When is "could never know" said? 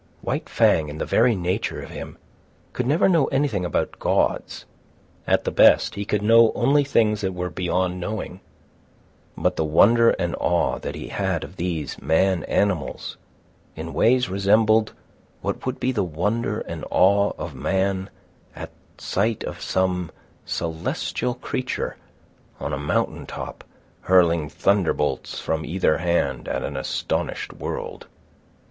2.73-3.25